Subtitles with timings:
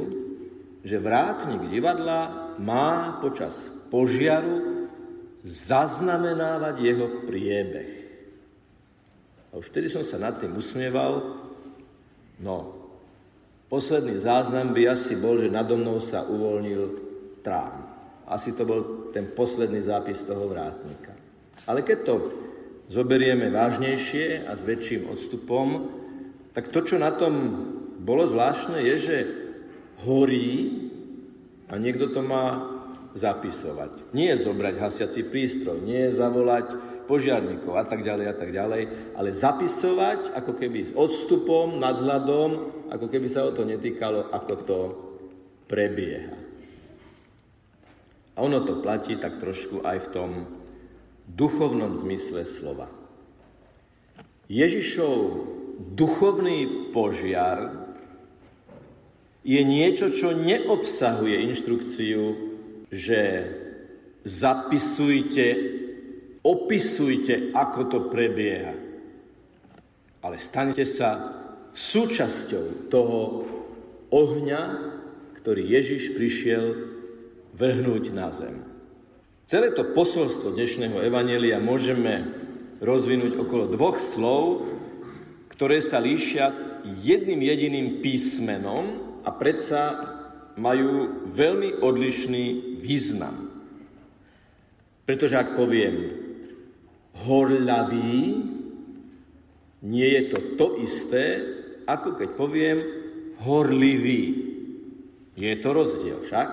[0.82, 4.88] že vrátnik divadla má počas požiaru
[5.44, 7.92] zaznamenávať jeho priebeh.
[9.52, 11.44] A už vtedy som sa nad tým usmieval.
[12.40, 12.72] No,
[13.68, 16.82] posledný záznam by asi bol, že nado mnou sa uvoľnil
[17.44, 17.84] trám.
[18.24, 21.12] Asi to bol ten posledný zápis toho vrátnika.
[21.68, 22.14] Ale keď to
[22.92, 25.88] zoberieme vážnejšie a s väčším odstupom,
[26.52, 27.34] tak to, čo na tom
[28.04, 29.16] bolo zvláštne, je, že
[30.04, 30.52] horí
[31.72, 32.68] a niekto to má
[33.16, 34.12] zapisovať.
[34.12, 36.76] Nie je zobrať hasiaci prístroj, nie zavolať
[37.08, 38.82] požiarníkov a tak ďalej a tak ďalej,
[39.16, 42.50] ale zapisovať ako keby s odstupom, nadhľadom,
[42.92, 44.80] ako keby sa o to netýkalo, ako to
[45.64, 46.36] prebieha.
[48.32, 50.30] A ono to platí tak trošku aj v tom
[51.28, 52.90] duchovnom zmysle slova.
[54.52, 55.16] Ježišov
[55.96, 57.88] duchovný požiar
[59.42, 62.22] je niečo, čo neobsahuje inštrukciu,
[62.92, 63.20] že
[64.22, 65.46] zapisujte,
[66.46, 68.74] opisujte, ako to prebieha.
[70.22, 71.34] Ale stanete sa
[71.74, 73.18] súčasťou toho
[74.14, 74.62] ohňa,
[75.42, 76.64] ktorý Ježiš prišiel
[77.58, 78.71] vrhnúť na zem.
[79.52, 82.24] Celé to posolstvo dnešného Evanelia môžeme
[82.80, 84.64] rozvinúť okolo dvoch slov,
[85.52, 86.56] ktoré sa líšia
[87.04, 88.84] jedným jediným písmenom
[89.20, 90.08] a predsa
[90.56, 93.52] majú veľmi odlišný význam.
[95.04, 96.16] Pretože ak poviem
[97.28, 98.24] horľavý,
[99.84, 101.44] nie je to to isté,
[101.84, 102.78] ako keď poviem
[103.44, 104.32] horlivý.
[105.36, 106.48] Je to rozdiel však.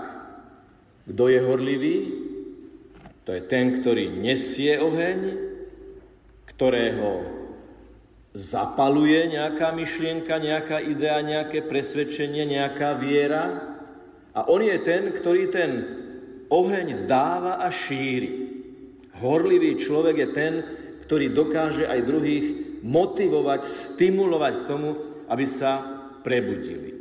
[1.08, 2.28] Kto je horlivý?
[3.30, 5.38] To je ten, ktorý nesie oheň,
[6.50, 7.30] ktorého
[8.34, 13.78] zapaluje nejaká myšlienka, nejaká idea, nejaké presvedčenie, nejaká viera.
[14.34, 15.72] A on je ten, ktorý ten
[16.50, 18.50] oheň dáva a šíri.
[19.22, 20.54] Horlivý človek je ten,
[21.06, 22.48] ktorý dokáže aj druhých
[22.82, 24.90] motivovať, stimulovať k tomu,
[25.30, 25.86] aby sa
[26.26, 26.99] prebudili.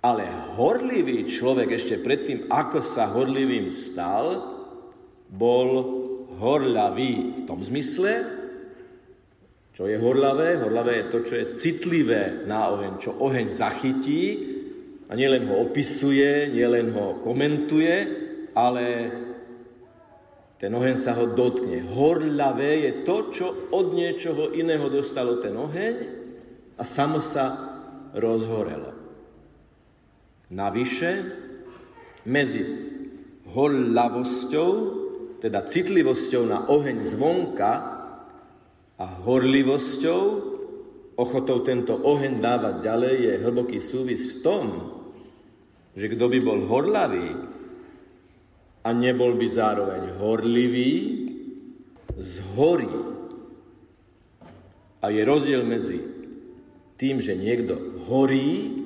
[0.00, 0.24] Ale
[0.56, 4.56] horlivý človek ešte predtým, ako sa horlivým stal,
[5.28, 5.68] bol
[6.40, 8.24] horľavý v tom zmysle,
[9.76, 10.56] čo je horľavé.
[10.56, 14.22] Horľavé je to, čo je citlivé na oheň, čo oheň zachytí
[15.08, 17.94] a nielen ho opisuje, nielen ho komentuje,
[18.56, 18.84] ale
[20.60, 21.80] ten oheň sa ho dotkne.
[21.88, 25.96] Horľavé je to, čo od niečoho iného dostalo ten oheň
[26.76, 27.44] a samo sa
[28.12, 28.99] rozhorelo.
[30.50, 31.10] Navyše,
[32.26, 32.62] medzi
[33.54, 34.70] horľavosťou,
[35.38, 37.72] teda citlivosťou na oheň zvonka
[38.98, 40.22] a horlivosťou,
[41.14, 44.64] ochotou tento oheň dávať ďalej, je hlboký súvis v tom,
[45.94, 47.30] že kto by bol horlavý
[48.82, 50.92] a nebol by zároveň horlivý,
[52.18, 52.90] zhorí.
[55.00, 56.00] A je rozdiel medzi
[57.00, 58.79] tým, že niekto horí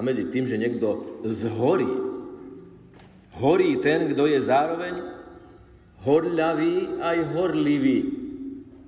[0.00, 1.92] a medzi tým, že niekto zhorí.
[3.36, 4.96] Horí ten, kto je zároveň
[6.08, 7.98] horľavý aj horlivý.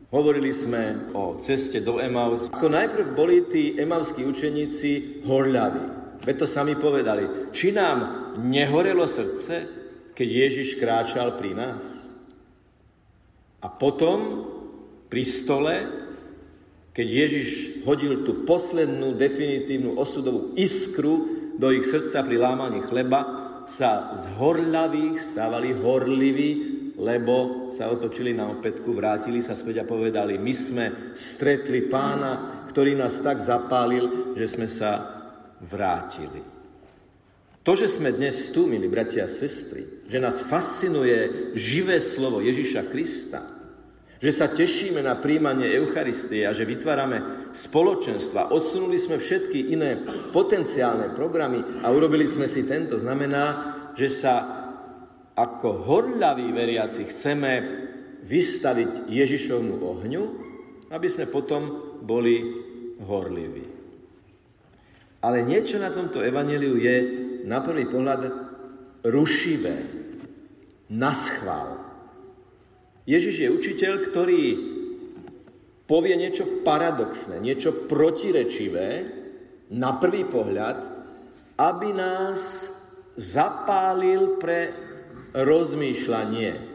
[0.08, 2.48] Hovorili sme o ceste do Emaus.
[2.48, 5.84] Ako najprv boli tí emavskí učeníci horľaví.
[6.24, 7.52] Veď to sami povedali.
[7.52, 9.68] Či nám nehorelo srdce,
[10.16, 12.08] keď Ježiš kráčal pri nás?
[13.60, 14.48] A potom
[15.12, 15.74] pri stole
[16.92, 17.48] keď Ježiš
[17.88, 25.16] hodil tú poslednú definitívnu osudovú iskru do ich srdca pri lámaní chleba, sa z horľavých
[25.22, 30.84] stávali horliví lebo sa otočili na opätku, vrátili sa späť a povedali, my sme
[31.16, 35.10] stretli pána, ktorý nás tak zapálil, že sme sa
[35.64, 36.44] vrátili.
[37.62, 42.90] To, že sme dnes tu, milí bratia a sestry, že nás fascinuje živé slovo Ježiša
[42.90, 43.40] Krista,
[44.22, 49.98] že sa tešíme na príjmanie Eucharistie a že vytvárame spoločenstva, odsunuli sme všetky iné
[50.30, 54.34] potenciálne programy a urobili sme si tento, znamená, že sa
[55.34, 57.52] ako horľaví veriaci chceme
[58.22, 60.22] vystaviť Ježišovmu ohňu,
[60.94, 62.46] aby sme potom boli
[63.02, 63.66] horliví.
[65.18, 66.96] Ale niečo na tomto evaneliu je
[67.42, 68.22] na prvý pohľad
[69.02, 69.76] rušivé,
[70.94, 71.91] naschvál.
[73.02, 74.42] Ježiš je učiteľ, ktorý
[75.90, 79.10] povie niečo paradoxné, niečo protirečivé
[79.74, 80.76] na prvý pohľad,
[81.58, 82.70] aby nás
[83.18, 84.72] zapálil pre
[85.34, 86.70] rozmýšľanie.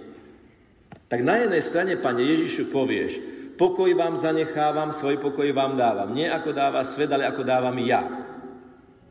[1.08, 3.12] Tak na jednej strane, Pane Ježišu, povieš,
[3.56, 6.12] pokoj vám zanechávam, svoj pokoj vám dávam.
[6.12, 8.04] Nie ako dáva svet, ale ako dávam ja.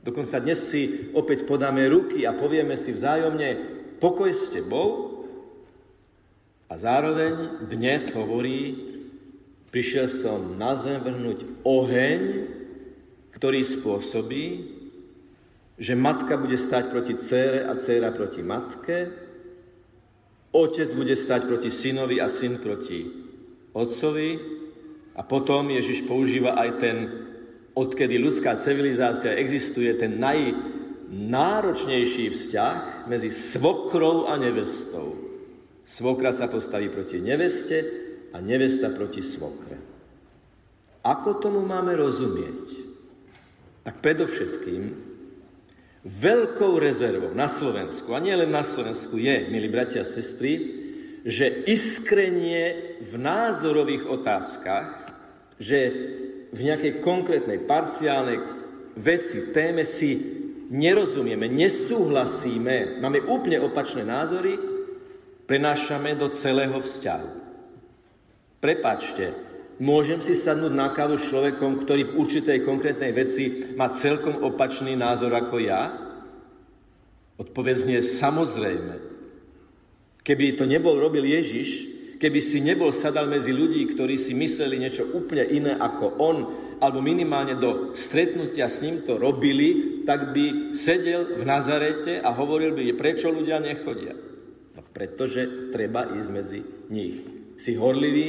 [0.04, 3.48] Dokonca dnes si opäť podáme ruky a povieme si vzájomne
[3.98, 5.15] pokoj s tebou
[6.66, 8.74] a zároveň dnes hovorí,
[9.70, 12.50] prišiel som na zem vrhnúť oheň,
[13.30, 14.74] ktorý spôsobí,
[15.76, 19.12] že matka bude stať proti cére a céra proti matke,
[20.56, 23.04] otec bude stať proti synovi a syn proti
[23.76, 24.40] otcovi
[25.12, 26.96] a potom Ježiš používa aj ten
[27.76, 35.25] odkedy ľudská civilizácia existuje, ten najnáročnejší vzťah medzi svokrou a nevestou.
[35.86, 37.78] Svokra sa postaví proti neveste
[38.34, 39.78] a nevesta proti svokre.
[41.06, 42.66] Ako tomu máme rozumieť?
[43.86, 44.82] Tak predovšetkým
[46.02, 50.82] veľkou rezervou na Slovensku, a nie len na Slovensku, je, milí bratia a sestry,
[51.22, 54.90] že iskrenie v názorových otázkach,
[55.62, 55.78] že
[56.50, 58.38] v nejakej konkrétnej, parciálnej
[58.98, 60.18] veci, téme si
[60.70, 64.75] nerozumieme, nesúhlasíme, máme úplne opačné názory,
[65.46, 67.31] prenášame do celého vzťahu.
[68.58, 69.31] Prepačte,
[69.78, 74.98] môžem si sadnúť na kávu s človekom, ktorý v určitej konkrétnej veci má celkom opačný
[74.98, 75.82] názor ako ja?
[77.38, 78.94] Odpovedz samozrejme.
[80.26, 81.87] Keby to nebol robil Ježiš,
[82.19, 86.37] keby si nebol sadal medzi ľudí, ktorí si mysleli niečo úplne iné ako on,
[86.82, 92.75] alebo minimálne do stretnutia s ním to robili, tak by sedel v Nazarete a hovoril
[92.75, 94.16] by, prečo ľudia nechodia.
[94.96, 97.20] Pretože treba ísť medzi nich.
[97.60, 98.28] Si horlivý,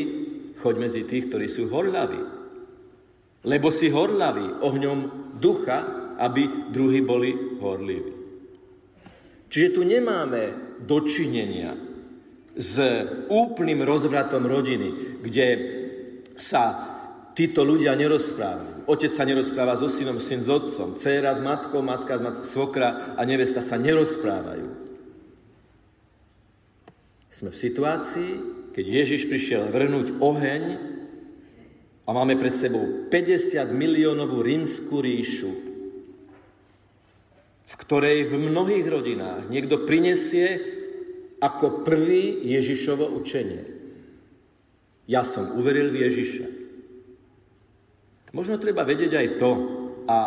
[0.59, 2.21] choď medzi tých, ktorí sú horľaví.
[3.47, 4.99] Lebo si horľavý ohňom
[5.39, 7.31] ducha, aby druhí boli
[7.63, 8.11] horliví.
[9.47, 11.71] Čiže tu nemáme dočinenia
[12.57, 12.75] s
[13.31, 15.47] úplným rozvratom rodiny, kde
[16.35, 16.63] sa
[17.31, 18.89] títo ľudia nerozprávajú.
[18.89, 23.13] Otec sa nerozpráva so synom, syn s otcom, dcéra s matkou, matka s matkou, svokra
[23.15, 24.86] a nevesta sa nerozprávajú.
[27.37, 28.31] Sme v situácii,
[28.73, 30.63] keď Ježiš prišiel vrhnúť oheň
[32.01, 35.53] a máme pred sebou 50 miliónovú rímskú ríšu,
[37.61, 40.57] v ktorej v mnohých rodinách niekto prinesie
[41.37, 43.69] ako prvý Ježišovo učenie.
[45.05, 46.47] Ja som uveril v Ježiša.
[48.33, 49.51] Možno treba vedieť aj to,
[50.09, 50.17] a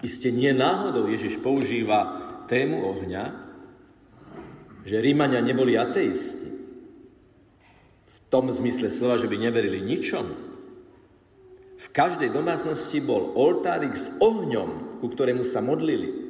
[0.00, 2.16] iste nie náhodou Ježiš používa
[2.48, 3.47] tému ohňa,
[4.88, 6.48] že Rímania neboli ateisti.
[8.08, 10.24] V tom zmysle slova, že by neverili ničom.
[11.78, 16.26] V každej domácnosti bol oltárik s ohňom, ku ktorému sa modlili.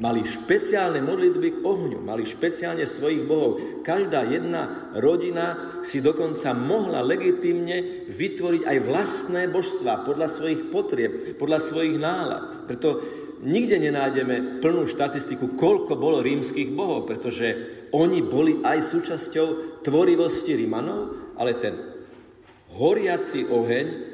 [0.00, 3.84] Mali špeciálne modlitby k ohňu, mali špeciálne svojich bohov.
[3.84, 11.60] Každá jedna rodina si dokonca mohla legitimne vytvoriť aj vlastné božstva podľa svojich potrieb, podľa
[11.60, 12.64] svojich nálad.
[12.64, 13.04] Preto
[13.44, 17.56] nikde nenájdeme plnú štatistiku, koľko bolo rímskych bohov, pretože
[17.92, 21.74] oni boli aj súčasťou tvorivosti Rímanov, ale ten
[22.76, 24.10] horiaci oheň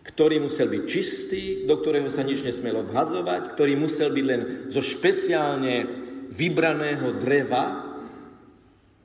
[0.00, 4.40] ktorý musel byť čistý, do ktorého sa nič nesmelo vhadzovať, ktorý musel byť len
[4.72, 5.86] zo špeciálne
[6.34, 7.88] vybraného dreva,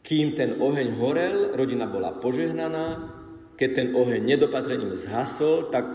[0.06, 3.16] kým ten oheň horel, rodina bola požehnaná,
[3.56, 5.88] keď ten oheň nedopatrením zhasol, tak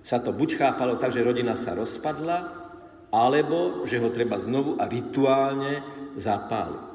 [0.00, 2.59] sa to buď chápalo tak, že rodina sa rozpadla,
[3.10, 5.82] alebo že ho treba znovu a rituálne
[6.14, 6.90] zapáliť.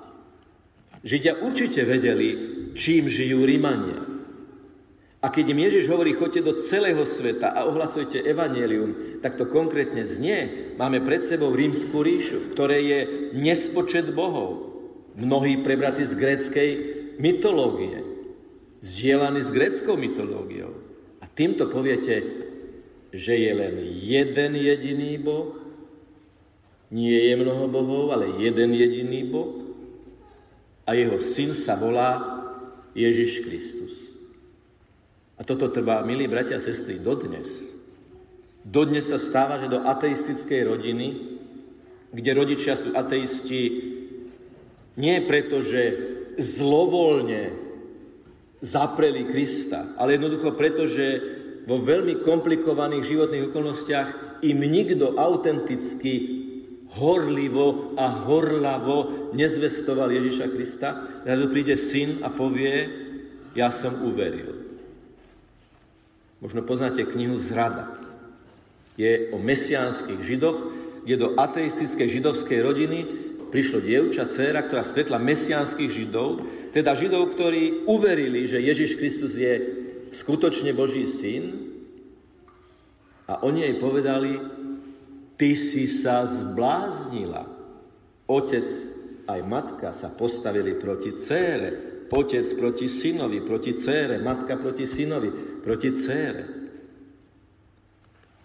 [1.05, 2.29] Židia určite vedeli,
[2.73, 4.15] čím žijú Rímania.
[5.21, 10.05] A keď im Ježiš hovorí, choďte do celého sveta a ohlasujte evanelium, tak to konkrétne
[10.05, 10.73] znie.
[10.77, 12.99] Máme pred sebou rímskú ríšu, v ktorej je
[13.33, 14.77] nespočet bohov.
[15.17, 16.69] Mnohí prebratí z gréckej
[17.17, 18.05] mytológie,
[18.85, 20.77] zdieľaní s gréckou mytológiou.
[21.21, 22.21] A týmto poviete,
[23.09, 25.64] že je len jeden jediný Boh,
[26.93, 29.65] nie je mnoho bohov, ale jeden jediný Boh
[30.85, 32.41] a jeho syn sa volá
[32.93, 33.93] Ježiš Kristus.
[35.35, 37.73] A toto trvá, milí bratia a sestry, dodnes.
[38.63, 41.07] Dodnes sa stáva, že do ateistickej rodiny,
[42.15, 43.93] kde rodičia sú ateisti,
[44.95, 45.83] nie preto, že
[46.39, 47.51] zlovoľne
[48.63, 51.19] zapreli Krista, ale jednoducho preto, že
[51.67, 54.09] vo veľmi komplikovaných životných okolnostiach
[54.45, 56.34] im nikto autenticky
[56.95, 60.89] horlivo a horlavo nezvestoval Ježiša Krista,
[61.23, 62.87] tu príde syn a povie,
[63.55, 64.55] ja som uveril.
[66.39, 67.95] Možno poznáte knihu Zrada.
[68.95, 70.57] Je o mesiánskych židoch,
[71.03, 72.99] kde do ateistickej židovskej rodiny
[73.51, 76.43] prišlo dievča, dcéra, ktorá stretla mesiánskych židov,
[76.75, 79.53] teda židov, ktorí uverili, že Ježiš Kristus je
[80.11, 81.71] skutočne Boží syn
[83.31, 84.31] a oni jej povedali,
[85.35, 87.43] Ty si sa zbláznila.
[88.25, 88.67] Otec
[89.27, 92.07] aj matka sa postavili proti cére.
[92.07, 94.21] Otec proti synovi, proti cére.
[94.23, 96.43] Matka proti synovi, proti cére.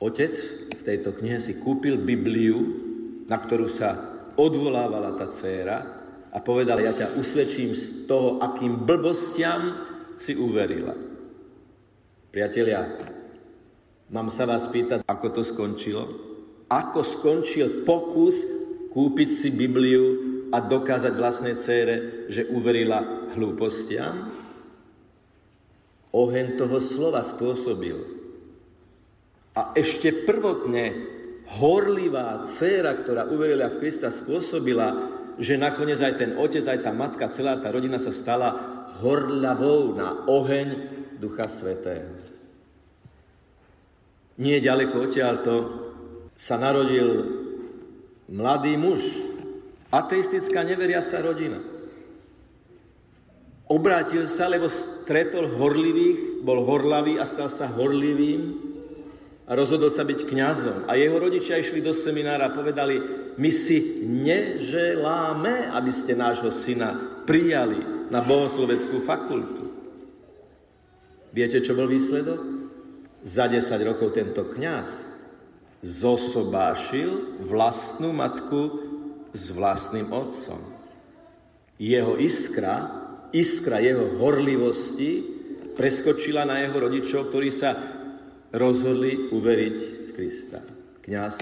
[0.01, 0.33] Otec
[0.73, 2.59] v tejto knihe si kúpil Bibliu,
[3.29, 5.79] na ktorú sa odvolávala tá dcéra
[6.33, 9.77] a povedal, ja ťa usvedčím z toho, akým blbostiam
[10.17, 10.97] si uverila.
[12.33, 12.97] Priatelia,
[14.09, 16.30] mám sa vás pýtať, ako to skončilo?
[16.71, 18.47] Ako skončil pokus
[18.95, 20.07] kúpiť si Bibliu
[20.55, 24.31] a dokázať vlastnej cére, že uverila hlúpostiam?
[26.11, 27.99] Oheň toho slova spôsobil.
[29.55, 30.95] A ešte prvotne
[31.59, 37.35] horlivá dcéra, ktorá uverila v Krista, spôsobila, že nakoniec aj ten otec, aj tá matka,
[37.35, 38.51] celá tá rodina sa stala
[39.03, 40.69] horľavou na oheň
[41.19, 42.15] Ducha Svetého.
[44.39, 45.53] Nie ďaleko odtiaľto
[46.41, 47.29] sa narodil
[48.33, 49.05] mladý muž,
[49.93, 51.61] ateistická neveriaca rodina.
[53.69, 58.57] Obrátil sa, lebo stretol horlivých, bol horlavý a stal sa horlivým
[59.47, 60.79] a rozhodol sa byť kňazom.
[60.89, 62.97] A jeho rodičia išli do seminára a povedali,
[63.37, 69.71] my si neželáme, aby ste nášho syna prijali na bohosloveckú fakultu.
[71.31, 72.59] Viete, čo bol výsledok?
[73.23, 75.10] Za 10 rokov tento kňaz
[75.81, 78.61] zosobášil vlastnú matku
[79.33, 80.61] s vlastným otcom.
[81.81, 82.85] Jeho iskra,
[83.33, 85.25] iskra jeho horlivosti
[85.73, 87.73] preskočila na jeho rodičov, ktorí sa
[88.53, 90.61] rozhodli uveriť v Krista.
[91.01, 91.37] Kňaz,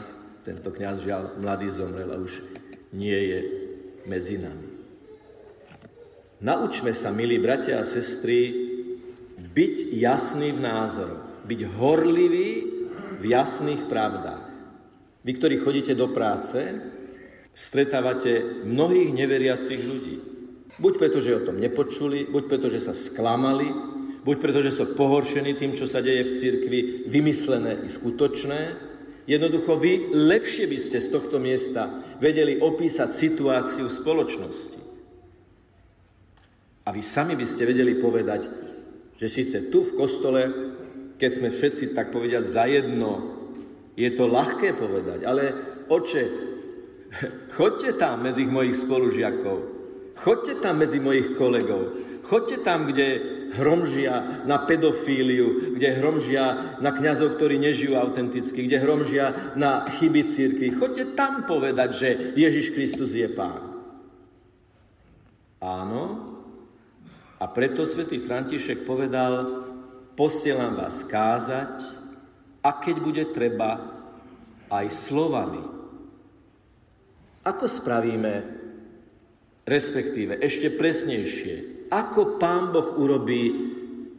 [0.47, 2.38] tento kňaz žiaľ mladý zomrel a už
[2.95, 3.40] nie je
[4.07, 4.68] medzi nami.
[6.38, 8.54] Naučme sa, milí bratia a sestry,
[9.35, 12.77] byť jasný v názoroch, byť horlivý
[13.18, 14.46] v jasných pravdách.
[15.26, 16.62] Vy, ktorí chodíte do práce,
[17.52, 20.16] stretávate mnohých neveriacich ľudí.
[20.78, 23.66] Buď preto, že o tom nepočuli, buď preto, že sa sklamali,
[24.22, 28.60] buď preto, že sú pohoršení tým, čo sa deje v cirkvi, vymyslené i skutočné.
[29.26, 34.80] Jednoducho vy lepšie by ste z tohto miesta vedeli opísať situáciu v spoločnosti.
[36.87, 38.48] A vy sami by ste vedeli povedať,
[39.18, 40.40] že síce tu v kostole
[41.18, 43.12] keď sme všetci, tak povediať, zajedno,
[43.98, 45.50] je to ľahké povedať, ale
[45.90, 46.22] oče,
[47.58, 49.58] chodte tam medzi mojich spolužiakov,
[50.22, 57.34] chodte tam medzi mojich kolegov, chodte tam, kde hromžia na pedofíliu, kde hromžia na kňazov,
[57.34, 60.76] ktorí nežijú autenticky, kde hromžia na chyby církvy.
[60.76, 63.80] Chodte tam povedať, že Ježiš Kristus je Pán.
[65.58, 66.28] Áno,
[67.38, 69.67] a preto svätý František povedal,
[70.18, 71.78] posielam vás kázať
[72.66, 73.94] a keď bude treba,
[74.68, 75.62] aj slovami.
[77.46, 78.34] Ako spravíme,
[79.64, 83.44] respektíve ešte presnejšie, ako Pán Boh urobí,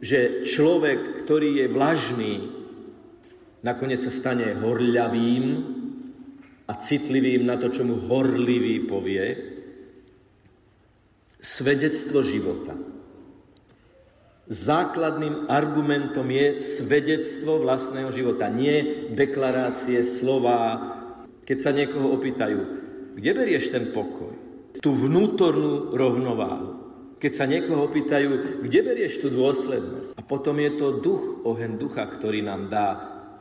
[0.00, 2.34] že človek, ktorý je vlažný,
[3.62, 5.44] nakoniec sa stane horľavým
[6.66, 9.26] a citlivým na to, čo mu horlivý povie,
[11.38, 12.74] svedectvo života.
[14.50, 20.90] Základným argumentom je svedectvo vlastného života, nie deklarácie, slova.
[21.46, 22.58] Keď sa niekoho opýtajú,
[23.14, 24.34] kde berieš ten pokoj?
[24.82, 26.82] Tú vnútornú rovnováhu.
[27.22, 30.18] Keď sa niekoho opýtajú, kde berieš tú dôslednosť?
[30.18, 32.88] A potom je to duch, ohen ducha, ktorý nám dá,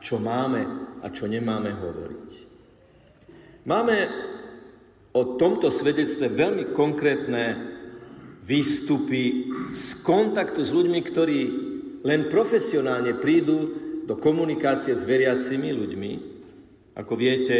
[0.05, 0.61] čo máme
[1.01, 2.29] a čo nemáme hovoriť.
[3.65, 3.97] Máme
[5.17, 7.45] o tomto svedectve veľmi konkrétne
[8.45, 11.41] výstupy z kontaktu s ľuďmi, ktorí
[12.05, 13.57] len profesionálne prídu
[14.07, 16.11] do komunikácie s veriacimi ľuďmi.
[16.97, 17.57] Ako viete,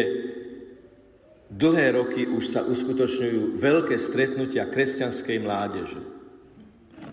[1.53, 6.01] dlhé roky už sa uskutočňujú veľké stretnutia kresťanskej mládeže.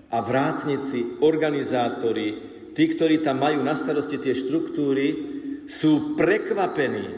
[0.08, 2.28] A vrátnici, organizátori,
[2.72, 5.06] tí, ktorí tam majú na starosti tie štruktúry,
[5.66, 7.10] sú prekvapení,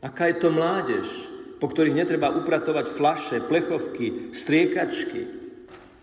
[0.00, 1.06] aká je to mládež,
[1.60, 5.28] po ktorých netreba upratovať flaše, plechovky, striekačky,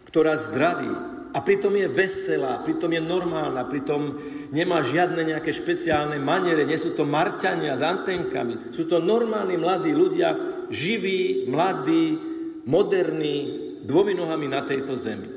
[0.05, 4.17] ktorá zdraví a pritom je veselá, pritom je normálna, pritom
[4.49, 9.93] nemá žiadne nejaké špeciálne maniere, nie sú to marťania s antenkami, sú to normálni mladí
[9.93, 10.33] ľudia,
[10.73, 12.17] živí, mladí,
[12.65, 13.37] moderní,
[13.85, 15.29] dvomi nohami na tejto zemi.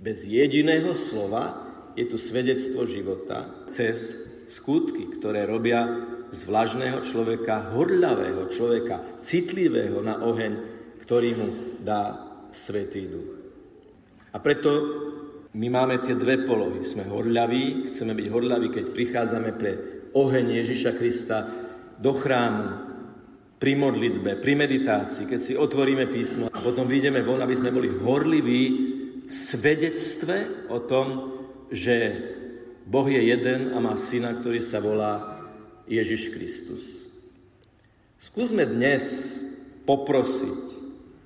[0.00, 4.16] Bez jediného slova je tu svedectvo života cez
[4.48, 5.84] skutky, ktoré robia
[6.32, 10.52] z vlažného človeka horľavého človeka, citlivého na oheň,
[11.04, 11.48] ktorý mu
[11.84, 12.24] dá
[12.56, 13.36] Svetý Duch.
[14.32, 14.70] A preto
[15.56, 16.84] my máme tie dve polohy.
[16.84, 19.70] Sme horľaví, chceme byť horľaví, keď prichádzame pre
[20.12, 21.48] oheň Ježiša Krista
[21.96, 22.86] do chrámu,
[23.56, 27.88] pri modlitbe, pri meditácii, keď si otvoríme písmo a potom vyjdeme von, aby sme boli
[27.88, 28.64] horliví
[29.24, 31.32] v svedectve o tom,
[31.72, 31.96] že
[32.84, 35.40] Boh je jeden a má syna, ktorý sa volá
[35.88, 37.08] Ježiš Kristus.
[38.20, 39.34] Skúsme dnes
[39.88, 40.76] poprosiť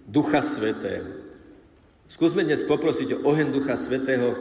[0.06, 1.19] Ducha Svetého.
[2.10, 4.34] Skúsme dnes poprosiť o oheň Ducha Svetého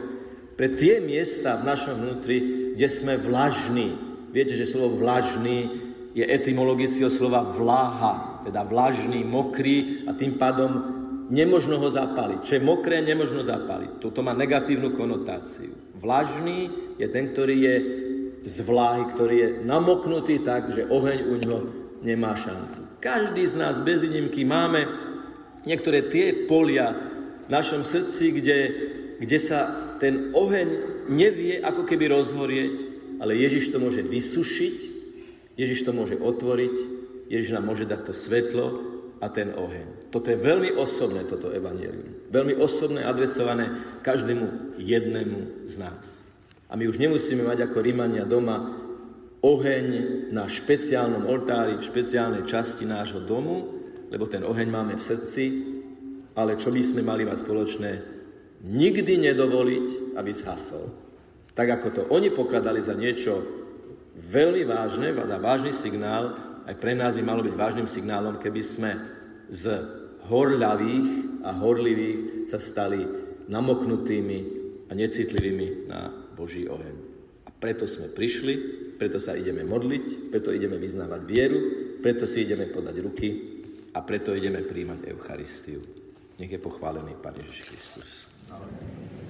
[0.57, 2.37] pre tie miesta v našom vnútri,
[2.73, 3.93] kde sme vlažní.
[4.33, 5.69] Viete, že slovo vlažný
[6.17, 10.71] je etymologického slova vláha, teda vlažný, mokrý a tým pádom
[11.29, 12.41] nemožno ho zapaliť.
[12.41, 14.01] Čo je mokré, nemožno zapaliť.
[14.01, 15.93] Toto má negatívnu konotáciu.
[15.93, 17.75] Vlažný je ten, ktorý je
[18.49, 21.61] z vláhy, ktorý je namoknutý tak, že oheň u ňoho
[22.01, 22.97] nemá šancu.
[22.97, 24.89] Každý z nás bez výnimky máme
[25.69, 27.08] niektoré tie polia
[27.49, 28.57] našom srdci, kde,
[29.17, 30.67] kde sa ten oheň
[31.09, 32.75] nevie ako keby rozhorieť,
[33.19, 34.77] ale Ježiš to môže vysušiť,
[35.59, 36.75] Ježiš to môže otvoriť,
[37.27, 38.65] Ježiš nám môže dať to svetlo
[39.19, 40.09] a ten oheň.
[40.09, 42.31] Toto je veľmi osobné, toto evanelium.
[42.31, 46.05] Veľmi osobné, adresované každému jednému z nás.
[46.71, 48.77] A my už nemusíme mať ako Rímania doma
[49.43, 49.87] oheň
[50.31, 53.77] na špeciálnom oltári, v špeciálnej časti nášho domu,
[54.09, 55.43] lebo ten oheň máme v srdci,
[56.39, 57.91] ale čo by sme mali mať spoločné?
[58.63, 60.87] Nikdy nedovoliť, aby zhasol.
[61.51, 63.43] Tak ako to oni pokladali za niečo
[64.15, 66.31] veľmi vážne, za vážny signál,
[66.63, 68.91] aj pre nás by malo byť vážnym signálom, keby sme
[69.51, 69.67] z
[70.31, 73.03] horľavých a horlivých sa stali
[73.51, 74.39] namoknutými
[74.87, 76.95] a necitlivými na Boží oheň.
[77.47, 78.55] A preto sme prišli,
[78.95, 81.59] preto sa ideme modliť, preto ideme vyznávať vieru,
[81.99, 83.29] preto si ideme podať ruky
[83.91, 85.98] a preto ideme príjmať Eucharistiu.
[86.39, 88.27] Nech je pochválený Pán Ježiš Kristus.
[88.51, 89.28] Amen.